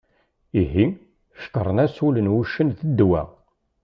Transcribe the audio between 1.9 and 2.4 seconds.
ul n